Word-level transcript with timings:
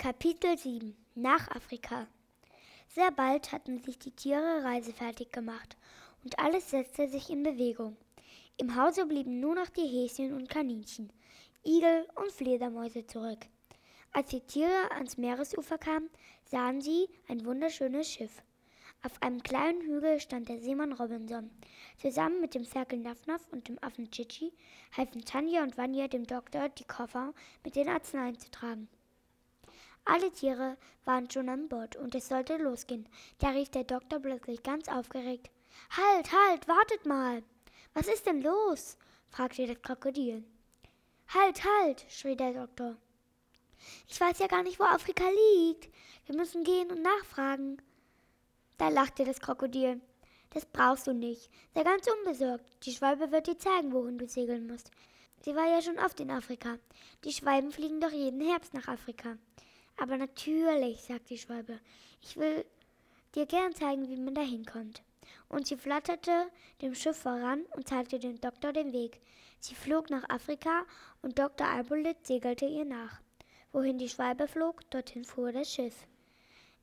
Kapitel 0.00 0.56
7 0.56 0.96
Nach 1.16 1.50
Afrika 1.50 2.06
Sehr 2.86 3.10
bald 3.10 3.50
hatten 3.50 3.80
sich 3.80 3.98
die 3.98 4.12
Tiere 4.12 4.62
reisefertig 4.62 5.32
gemacht 5.32 5.76
und 6.22 6.38
alles 6.38 6.70
setzte 6.70 7.08
sich 7.08 7.30
in 7.30 7.42
Bewegung. 7.42 7.96
Im 8.58 8.76
Hause 8.76 9.06
blieben 9.06 9.40
nur 9.40 9.56
noch 9.56 9.68
die 9.70 9.88
Häschen 9.88 10.34
und 10.34 10.48
Kaninchen, 10.48 11.12
Igel 11.66 12.06
und 12.14 12.30
Fledermäuse 12.30 13.08
zurück. 13.08 13.40
Als 14.12 14.28
die 14.28 14.40
Tiere 14.40 14.92
ans 14.92 15.16
Meeresufer 15.16 15.78
kamen, 15.78 16.10
sahen 16.44 16.80
sie 16.80 17.08
ein 17.26 17.44
wunderschönes 17.44 18.08
Schiff. 18.08 18.44
Auf 19.02 19.20
einem 19.20 19.42
kleinen 19.42 19.80
Hügel 19.80 20.20
stand 20.20 20.48
der 20.48 20.60
Seemann 20.60 20.92
Robinson. 20.92 21.50
Zusammen 22.00 22.40
mit 22.40 22.54
dem 22.54 22.64
Ferkel 22.64 23.00
Nafnaf 23.00 23.48
und 23.50 23.66
dem 23.66 23.82
Affen 23.82 24.12
Chichi 24.12 24.52
halfen 24.96 25.24
Tanja 25.24 25.64
und 25.64 25.76
Vanya 25.76 26.06
dem 26.06 26.24
Doktor, 26.24 26.68
die 26.68 26.84
Koffer 26.86 27.34
mit 27.64 27.74
den 27.74 27.88
Arzneien 27.88 28.38
zu 28.38 28.48
tragen. 28.52 28.88
Alle 30.04 30.30
Tiere 30.32 30.76
waren 31.04 31.30
schon 31.30 31.48
an 31.48 31.68
Bord 31.68 31.96
und 31.96 32.14
es 32.14 32.28
sollte 32.28 32.56
losgehen. 32.56 33.08
Da 33.38 33.50
rief 33.50 33.70
der 33.70 33.84
Doktor 33.84 34.20
plötzlich 34.20 34.62
ganz 34.62 34.88
aufgeregt: 34.88 35.50
Halt, 35.90 36.32
halt, 36.32 36.68
wartet 36.68 37.06
mal! 37.06 37.42
Was 37.94 38.08
ist 38.08 38.26
denn 38.26 38.42
los? 38.42 38.96
fragte 39.28 39.66
das 39.66 39.82
Krokodil. 39.82 40.44
Halt, 41.28 41.62
halt, 41.64 42.04
schrie 42.08 42.36
der 42.36 42.52
Doktor. 42.52 42.96
Ich 44.08 44.20
weiß 44.20 44.38
ja 44.38 44.46
gar 44.46 44.62
nicht, 44.62 44.78
wo 44.78 44.84
Afrika 44.84 45.24
liegt. 45.56 45.88
Wir 46.26 46.36
müssen 46.36 46.64
gehen 46.64 46.90
und 46.90 47.02
nachfragen. 47.02 47.80
Da 48.76 48.88
lachte 48.88 49.24
das 49.24 49.40
Krokodil. 49.40 50.00
Das 50.50 50.64
brauchst 50.64 51.06
du 51.06 51.12
nicht. 51.12 51.50
Sei 51.74 51.82
ganz 51.82 52.06
unbesorgt. 52.06 52.64
Die 52.84 52.92
Schwalbe 52.92 53.30
wird 53.30 53.46
dir 53.46 53.58
zeigen, 53.58 53.92
wohin 53.92 54.18
du 54.18 54.26
segeln 54.26 54.66
musst. 54.66 54.90
Sie 55.44 55.54
war 55.54 55.66
ja 55.68 55.82
schon 55.82 55.98
oft 55.98 56.18
in 56.20 56.30
Afrika. 56.30 56.78
Die 57.24 57.32
Schwalben 57.32 57.70
fliegen 57.70 58.00
doch 58.00 58.12
jeden 58.12 58.40
Herbst 58.40 58.74
nach 58.74 58.88
Afrika. 58.88 59.36
Aber 59.98 60.16
natürlich, 60.16 61.02
sagt 61.02 61.30
die 61.30 61.38
Schwalbe. 61.38 61.80
Ich 62.22 62.36
will 62.36 62.64
dir 63.34 63.46
gern 63.46 63.74
zeigen, 63.74 64.08
wie 64.08 64.16
man 64.16 64.34
da 64.34 64.42
hinkommt. 64.42 65.02
Und 65.48 65.66
sie 65.66 65.76
flatterte 65.76 66.50
dem 66.80 66.94
Schiff 66.94 67.18
voran 67.18 67.64
und 67.76 67.88
zeigte 67.88 68.18
dem 68.18 68.40
Doktor 68.40 68.72
den 68.72 68.92
Weg. 68.92 69.20
Sie 69.60 69.74
flog 69.74 70.08
nach 70.08 70.28
Afrika 70.28 70.84
und 71.22 71.38
Dr. 71.38 71.66
Albolit 71.66 72.26
segelte 72.26 72.66
ihr 72.66 72.84
nach. 72.84 73.20
Wohin 73.72 73.98
die 73.98 74.08
Schwalbe 74.08 74.46
flog, 74.46 74.88
dorthin 74.90 75.24
fuhr 75.24 75.52
das 75.52 75.72
Schiff. 75.72 76.06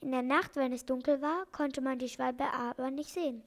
In 0.00 0.10
der 0.10 0.22
Nacht, 0.22 0.56
wenn 0.56 0.72
es 0.72 0.84
dunkel 0.84 1.22
war, 1.22 1.46
konnte 1.52 1.80
man 1.80 1.98
die 1.98 2.08
Schwalbe 2.08 2.44
aber 2.52 2.90
nicht 2.90 3.10
sehen. 3.10 3.42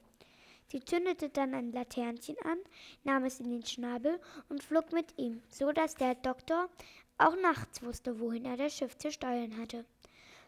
Sie 0.68 0.80
zündete 0.80 1.30
dann 1.30 1.54
ein 1.54 1.72
Laternchen 1.72 2.38
an, 2.44 2.58
nahm 3.04 3.26
es 3.26 3.40
in 3.40 3.50
den 3.50 3.66
Schnabel 3.66 4.20
und 4.50 4.64
flog 4.64 4.92
mit 4.94 5.18
ihm, 5.18 5.42
so 5.50 5.72
dass 5.72 5.96
der 5.96 6.16
Doktor 6.16 6.70
auch 7.18 7.36
nachts 7.38 7.82
wusste, 7.84 8.20
wohin 8.20 8.46
er 8.46 8.58
das 8.58 8.76
Schiff 8.76 8.98
zu 8.98 9.12
steuern 9.12 9.58
hatte. 9.58 9.86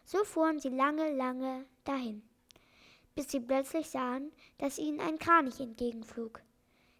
So 0.04 0.24
fuhren 0.24 0.58
sie 0.60 0.68
lange, 0.68 1.12
lange 1.12 1.66
dahin, 1.84 2.22
bis 3.14 3.30
sie 3.30 3.40
plötzlich 3.40 3.90
sahen, 3.90 4.32
dass 4.58 4.78
ihnen 4.78 5.00
ein 5.00 5.18
Kranich 5.18 5.60
entgegenflog. 5.60 6.42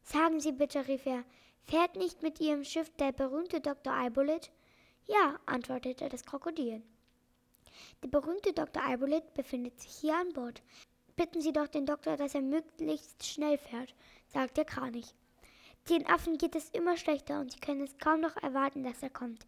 Sagen 0.02 0.40
Sie 0.40 0.52
bitte, 0.52 0.88
rief 0.88 1.04
er, 1.04 1.22
fährt 1.66 1.96
nicht 1.96 2.22
mit 2.22 2.40
Ihrem 2.40 2.64
Schiff 2.64 2.90
der 2.96 3.12
berühmte 3.12 3.60
Dr. 3.60 3.92
Eibolit? 3.92 4.50
Ja, 5.06 5.38
antwortete 5.44 6.08
das 6.08 6.24
Krokodil. 6.24 6.82
Der 8.02 8.08
berühmte 8.08 8.52
Dr. 8.54 8.82
Eibolit 8.82 9.34
befindet 9.34 9.78
sich 9.78 9.92
hier 9.92 10.16
an 10.16 10.32
Bord. 10.32 10.62
Bitten 11.16 11.40
Sie 11.42 11.52
doch 11.52 11.68
den 11.68 11.84
Doktor, 11.84 12.16
dass 12.16 12.34
er 12.34 12.42
möglichst 12.42 13.26
schnell 13.26 13.58
fährt, 13.58 13.94
sagt 14.28 14.56
der 14.56 14.64
Kranich. 14.64 15.14
Den 15.88 16.06
Affen 16.06 16.38
geht 16.38 16.54
es 16.54 16.70
immer 16.70 16.96
schlechter 16.96 17.40
und 17.40 17.52
sie 17.52 17.60
können 17.60 17.82
es 17.82 17.98
kaum 17.98 18.20
noch 18.20 18.36
erwarten, 18.36 18.82
dass 18.82 19.02
er 19.02 19.10
kommt. 19.10 19.46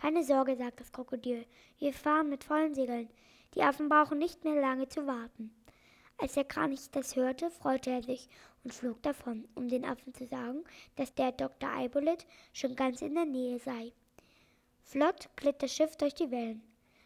Keine 0.00 0.22
Sorge, 0.22 0.54
sagt 0.54 0.78
das 0.78 0.92
Krokodil. 0.92 1.44
Wir 1.80 1.92
fahren 1.92 2.30
mit 2.30 2.44
vollen 2.44 2.72
Segeln. 2.72 3.10
Die 3.54 3.62
Affen 3.62 3.88
brauchen 3.88 4.18
nicht 4.18 4.44
mehr 4.44 4.54
lange 4.60 4.88
zu 4.88 5.08
warten. 5.08 5.52
Als 6.18 6.34
der 6.34 6.44
Kranich 6.44 6.88
das 6.92 7.16
hörte, 7.16 7.50
freute 7.50 7.90
er 7.90 8.04
sich 8.04 8.28
und 8.62 8.72
flog 8.72 9.02
davon, 9.02 9.48
um 9.56 9.66
den 9.68 9.84
Affen 9.84 10.14
zu 10.14 10.24
sagen, 10.28 10.62
dass 10.94 11.12
der 11.14 11.32
Dr. 11.32 11.68
Eibolit 11.70 12.26
schon 12.52 12.76
ganz 12.76 13.02
in 13.02 13.16
der 13.16 13.24
Nähe 13.24 13.58
sei. 13.58 13.92
Flott 14.84 15.30
glitt 15.34 15.64
das 15.64 15.74
Schiff 15.74 15.96
durch 15.96 16.14
die 16.14 16.30
Wellen. 16.30 16.62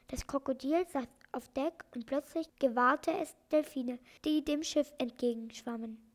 Das 0.09 0.27
Krokodil 0.27 0.87
saß 0.87 1.09
auf 1.33 1.49
Deck 1.55 1.87
und 1.95 2.05
plötzlich 2.05 2.47
gewahrte 2.59 3.12
es 3.12 3.34
Delfine, 3.50 4.00
die 4.27 4.45
dem 4.45 4.62
Schiff 4.62 4.93
entgegenschwammen. 4.99 6.12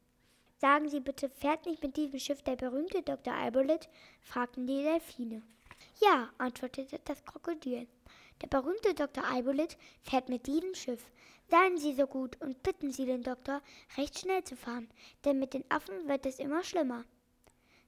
Sagen 0.59 0.89
Sie 0.89 0.99
bitte, 0.99 1.29
fährt 1.29 1.67
nicht 1.67 1.83
mit 1.83 1.97
diesem 1.97 2.19
Schiff 2.19 2.41
der 2.41 2.55
berühmte 2.55 3.03
Dr. 3.03 3.33
Albolit? 3.33 3.87
fragten 4.21 4.65
die 4.65 4.81
Delfine. 4.81 5.43
Ja, 6.01 6.29
antwortete 6.39 6.99
das 7.05 7.23
Krokodil. 7.25 7.87
Der 8.41 8.47
berühmte 8.47 8.95
Dr. 8.95 9.23
Albolit 9.23 9.77
fährt 10.01 10.29
mit 10.29 10.47
diesem 10.47 10.73
Schiff. 10.73 11.11
Seien 11.49 11.77
Sie 11.77 11.93
so 11.93 12.07
gut 12.07 12.41
und 12.41 12.63
bitten 12.63 12.91
Sie 12.91 13.05
den 13.05 13.21
Doktor, 13.21 13.61
recht 13.97 14.17
schnell 14.17 14.43
zu 14.43 14.55
fahren, 14.55 14.89
denn 15.25 15.39
mit 15.39 15.53
den 15.53 15.63
Affen 15.69 16.07
wird 16.07 16.25
es 16.25 16.39
immer 16.39 16.63
schlimmer. 16.63 17.05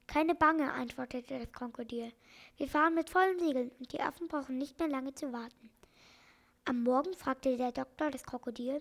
Keine 0.06 0.34
Bange, 0.34 0.72
antwortete 0.72 1.38
das 1.38 1.52
Krokodil. 1.52 2.12
Wir 2.56 2.68
fahren 2.68 2.94
mit 2.94 3.10
vollen 3.10 3.38
Segeln 3.38 3.70
und 3.78 3.92
die 3.92 4.00
Affen 4.00 4.28
brauchen 4.28 4.58
nicht 4.58 4.78
mehr 4.78 4.88
lange 4.88 5.14
zu 5.14 5.32
warten. 5.32 5.70
Am 6.64 6.82
Morgen 6.84 7.14
fragte 7.14 7.56
der 7.56 7.72
Doktor 7.72 8.10
das 8.10 8.24
Krokodil, 8.24 8.80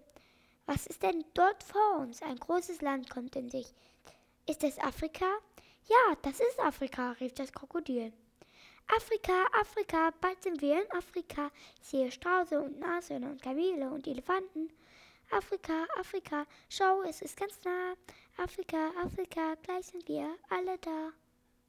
was 0.69 0.85
ist 0.85 1.01
denn 1.01 1.25
dort 1.33 1.63
vor 1.63 1.97
uns? 1.97 2.21
Ein 2.21 2.37
großes 2.37 2.81
Land 2.81 3.09
kommt 3.09 3.35
in 3.35 3.49
sich. 3.49 3.73
Ist 4.45 4.63
es 4.63 4.77
Afrika? 4.77 5.25
Ja, 5.87 6.15
das 6.21 6.39
ist 6.39 6.59
Afrika, 6.59 7.13
rief 7.13 7.33
das 7.33 7.51
Krokodil. 7.51 8.13
Afrika, 8.95 9.47
Afrika, 9.59 10.13
bald 10.21 10.43
sind 10.43 10.61
wir 10.61 10.83
in 10.83 10.91
Afrika. 10.91 11.49
Ich 11.81 11.87
sehe 11.87 12.11
Strauße 12.11 12.61
und 12.61 12.79
Nashörner 12.79 13.31
und 13.31 13.41
Kamele 13.41 13.89
und 13.89 14.05
Elefanten. 14.05 14.69
Afrika, 15.31 15.87
Afrika, 15.99 16.45
schau, 16.69 17.01
es 17.01 17.23
ist 17.23 17.35
ganz 17.35 17.59
nah. 17.65 17.95
Afrika, 18.37 18.91
Afrika, 19.03 19.55
gleich 19.63 19.87
sind 19.87 20.07
wir 20.07 20.35
alle 20.49 20.77
da. 20.77 21.09